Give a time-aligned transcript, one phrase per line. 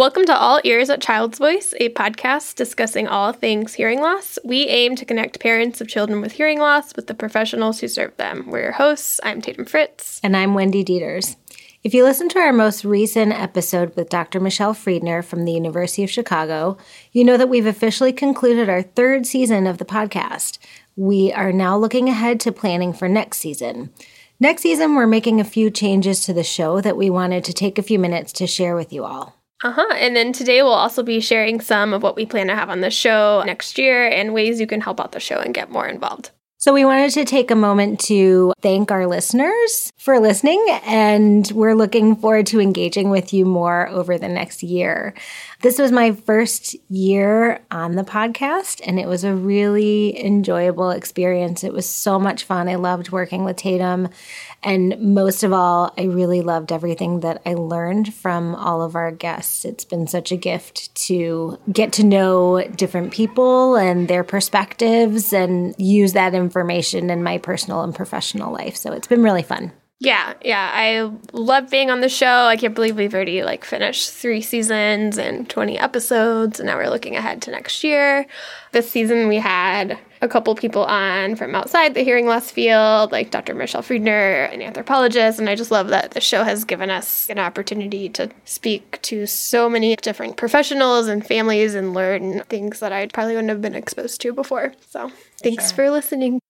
[0.00, 4.38] Welcome to All Ears at Child's Voice, a podcast discussing all things hearing loss.
[4.42, 8.16] We aim to connect parents of children with hearing loss with the professionals who serve
[8.16, 8.46] them.
[8.48, 9.20] We're your hosts.
[9.22, 10.18] I'm Tatum Fritz.
[10.22, 11.36] And I'm Wendy Dieters.
[11.84, 14.40] If you listen to our most recent episode with Dr.
[14.40, 16.78] Michelle Friedner from the University of Chicago,
[17.12, 20.56] you know that we've officially concluded our third season of the podcast.
[20.96, 23.92] We are now looking ahead to planning for next season.
[24.40, 27.78] Next season, we're making a few changes to the show that we wanted to take
[27.78, 29.36] a few minutes to share with you all.
[29.62, 29.94] Uh huh.
[29.94, 32.80] And then today we'll also be sharing some of what we plan to have on
[32.80, 35.86] the show next year and ways you can help out the show and get more
[35.86, 36.30] involved.
[36.62, 41.74] So, we wanted to take a moment to thank our listeners for listening, and we're
[41.74, 45.14] looking forward to engaging with you more over the next year.
[45.62, 51.64] This was my first year on the podcast, and it was a really enjoyable experience.
[51.64, 52.68] It was so much fun.
[52.68, 54.10] I loved working with Tatum
[54.62, 59.10] and most of all, I really loved everything that I learned from all of our
[59.10, 59.64] guests.
[59.64, 65.74] It's been such a gift to get to know different people and their perspectives and
[65.78, 66.49] use that information
[67.10, 68.76] in my personal and professional life.
[68.76, 69.72] So it's been really fun.
[70.02, 70.70] Yeah, yeah.
[70.72, 72.46] I love being on the show.
[72.46, 76.88] I can't believe we've already like finished three seasons and 20 episodes, and now we're
[76.88, 78.24] looking ahead to next year.
[78.72, 83.30] This season we had a couple people on from outside the hearing loss field, like
[83.30, 83.54] Dr.
[83.54, 87.38] Michelle Friedner, an anthropologist, and I just love that the show has given us an
[87.38, 93.06] opportunity to speak to so many different professionals and families and learn things that I
[93.08, 94.72] probably wouldn't have been exposed to before.
[94.88, 95.76] So, thanks sure.
[95.76, 96.40] for listening.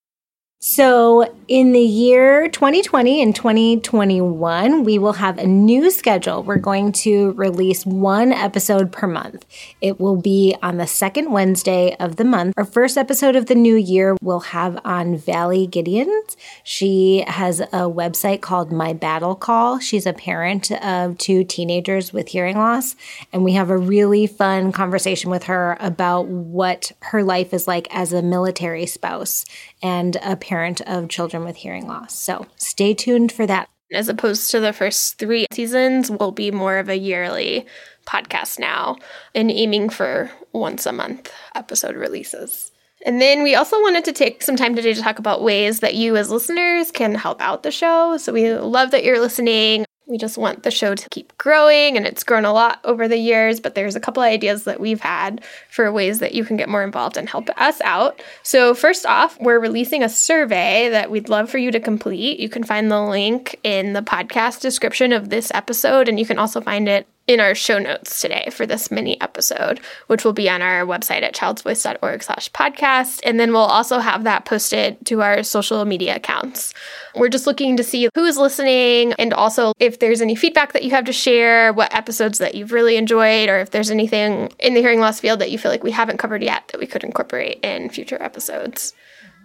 [0.63, 6.43] So, in the year 2020 and 2021, we will have a new schedule.
[6.43, 9.43] We're going to release one episode per month.
[9.81, 12.53] It will be on the second Wednesday of the month.
[12.57, 16.35] Our first episode of the new year we'll have on Valli Gideons.
[16.63, 19.79] She has a website called My Battle Call.
[19.79, 22.95] She's a parent of two teenagers with hearing loss,
[23.33, 27.87] and we have a really fun conversation with her about what her life is like
[27.89, 29.43] as a military spouse
[29.81, 30.50] and a parent
[30.85, 32.13] of children with hearing loss.
[32.17, 33.69] So stay tuned for that.
[33.93, 37.65] As opposed to the first three seasons, will be more of a yearly
[38.05, 38.97] podcast now
[39.35, 42.71] and aiming for once a month episode releases.
[43.05, 45.95] And then we also wanted to take some time today to talk about ways that
[45.95, 48.17] you, as listeners, can help out the show.
[48.17, 49.85] So we love that you're listening.
[50.11, 53.17] We just want the show to keep growing, and it's grown a lot over the
[53.17, 53.61] years.
[53.61, 56.83] But there's a couple ideas that we've had for ways that you can get more
[56.83, 58.21] involved and help us out.
[58.43, 62.41] So, first off, we're releasing a survey that we'd love for you to complete.
[62.41, 66.37] You can find the link in the podcast description of this episode, and you can
[66.37, 70.49] also find it in our show notes today for this mini episode, which will be
[70.49, 73.21] on our website at childsvoice.org slash podcast.
[73.23, 76.73] And then we'll also have that posted to our social media accounts.
[77.15, 80.83] We're just looking to see who is listening and also if there's any feedback that
[80.83, 84.73] you have to share, what episodes that you've really enjoyed, or if there's anything in
[84.73, 87.03] the hearing loss field that you feel like we haven't covered yet that we could
[87.03, 88.93] incorporate in future episodes.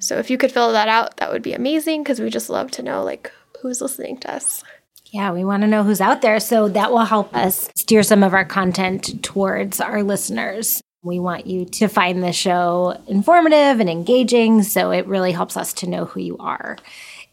[0.01, 2.71] So if you could fill that out, that would be amazing because we just love
[2.73, 3.31] to know like
[3.63, 4.65] who's listening to us.
[5.13, 6.41] Yeah, we want to know who's out there.
[6.41, 10.83] So that will help us steer some of our content towards our listeners.
[11.03, 14.65] We want you to find the show informative and engaging.
[14.65, 16.77] So it really helps us to know who you are.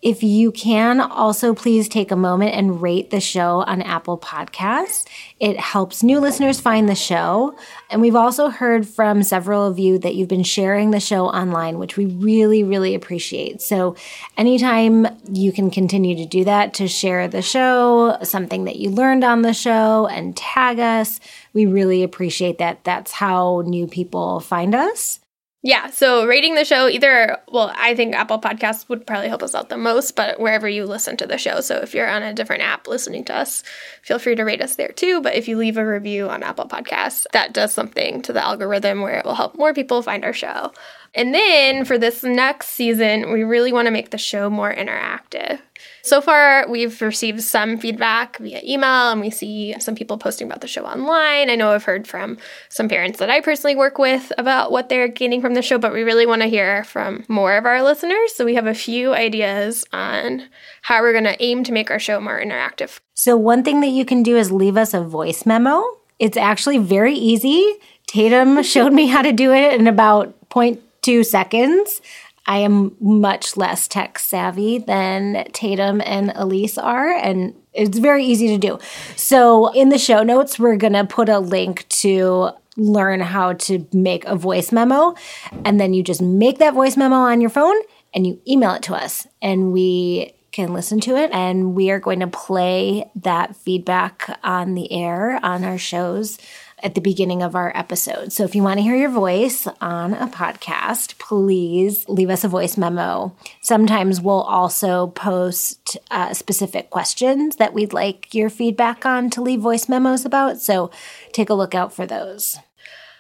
[0.04, 5.08] If you can, also please take a moment and rate the show on Apple Podcasts.
[5.44, 7.58] It helps new listeners find the show.
[7.90, 11.80] And we've also heard from several of you that you've been sharing the show online,
[11.80, 13.62] which we really, really appreciate.
[13.62, 13.98] So
[14.38, 19.26] anytime you can continue to do that to share the show, something that you learned
[19.26, 21.20] on the show, and tag us,
[21.52, 22.86] we really appreciate that.
[22.86, 25.20] That's how new people find us.
[25.66, 29.56] Yeah, so rating the show either, well, I think Apple Podcasts would probably help us
[29.56, 31.62] out the most, but wherever you listen to the show.
[31.62, 33.64] So if you're on a different app listening to us,
[34.02, 35.22] feel free to rate us there too.
[35.22, 39.00] But if you leave a review on Apple Podcasts, that does something to the algorithm
[39.00, 40.74] where it will help more people find our show.
[41.16, 45.62] And then for this next season, we really want to make the show more interactive.
[46.06, 50.60] So far, we've received some feedback via email and we see some people posting about
[50.60, 51.50] the show online.
[51.50, 55.08] I know I've heard from some parents that I personally work with about what they're
[55.08, 58.36] gaining from the show, but we really want to hear from more of our listeners.
[58.36, 60.50] So we have a few ideas on
[60.82, 63.00] how we're going to aim to make our show more interactive.
[63.14, 65.84] So, one thing that you can do is leave us a voice memo.
[66.20, 67.76] It's actually very easy.
[68.08, 72.02] Tatum showed me how to do it in about 0.2 seconds.
[72.46, 78.48] I am much less tech savvy than Tatum and Elise are, and it's very easy
[78.50, 78.80] to do.
[79.16, 83.88] So, in the show notes, we're going to put a link to learn how to
[83.94, 85.16] make a voice memo.
[85.64, 87.76] And then you just make that voice memo on your phone
[88.14, 89.28] and you email it to us.
[89.42, 91.32] And we can listen to it.
[91.34, 96.38] And we are going to play that feedback on the air on our shows
[96.84, 98.32] at the beginning of our episode.
[98.34, 102.50] So if you want to hear your voice on a podcast, please leave us a
[102.50, 103.36] voice memo.
[103.62, 109.62] Sometimes we'll also post uh, specific questions that we'd like your feedback on to leave
[109.62, 110.60] voice memos about.
[110.60, 110.92] So
[111.32, 112.60] take a look out for those.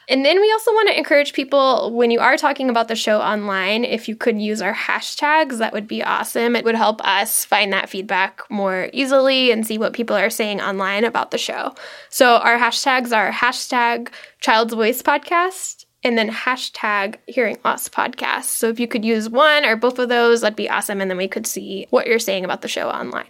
[0.10, 3.22] And then we also want to encourage people when you are talking about the show
[3.22, 6.56] online, if you could use our hashtags, that would be awesome.
[6.56, 10.62] It would help us find that feedback more easily and see what people are saying
[10.62, 11.74] online about the show.
[12.10, 14.10] So our hashtags are hashtag
[14.42, 18.44] Child's Voice Podcast and then hashtag Hearing Loss Podcast.
[18.44, 21.00] So if you could use one or both of those, that'd be awesome.
[21.00, 23.28] And then we could see what you're saying about the show online.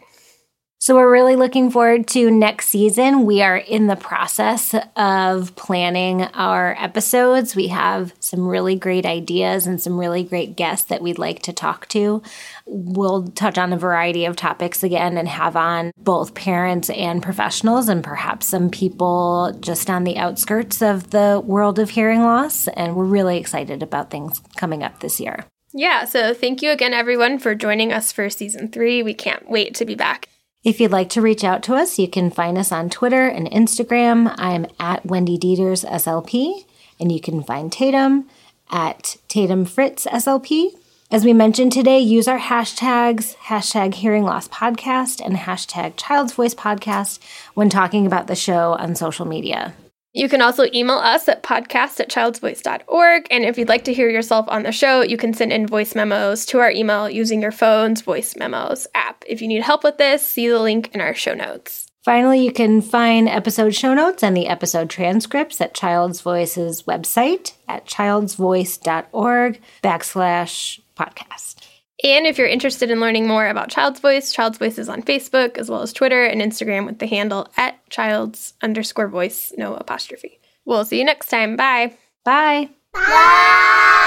[0.83, 3.25] So we're really looking forward to next season.
[3.25, 7.55] We are in the process of planning our episodes.
[7.55, 11.53] We have some really great ideas and some really great guests that we'd like to
[11.53, 12.21] talk to.
[12.65, 17.87] We'll touch on a variety of topics again and have on both parents and professionals
[17.87, 22.67] and perhaps some people just on the outskirts of the world of hearing loss.
[22.67, 25.45] And we're really excited about things coming up this year.
[25.73, 29.01] Yeah, so thank you again, everyone, for joining us for season three.
[29.01, 30.27] We can't wait to be back.
[30.63, 33.51] If you'd like to reach out to us, you can find us on Twitter and
[33.51, 34.33] Instagram.
[34.37, 36.63] I'm at Wendy Dieters SLP,
[37.01, 38.29] and you can find Tatum
[38.71, 40.69] at Tatum Fritz SLP.
[41.11, 46.55] As we mentioned today, use our hashtags, hashtag hearing loss podcast and hashtag child's voice
[46.55, 47.19] podcast
[47.55, 49.73] when talking about the show on social media.
[50.13, 53.27] You can also email us at podcast at childsvoice.org.
[53.31, 55.95] And if you'd like to hear yourself on the show, you can send in voice
[55.95, 59.23] memos to our email using your phone's voice memos app.
[59.27, 61.87] If you need help with this, see the link in our show notes.
[62.03, 67.53] Finally, you can find episode show notes and the episode transcripts at Child's Voice's website
[67.67, 71.72] at childsvoice.org backslash podcast.
[72.03, 75.57] And if you're interested in learning more about Child's Voice, Child's Voice is on Facebook
[75.57, 80.39] as well as Twitter and Instagram with the handle at child's underscore voice, no apostrophe.
[80.65, 81.55] We'll see you next time.
[81.55, 81.97] Bye.
[82.25, 82.69] Bye.
[82.93, 84.03] Bye.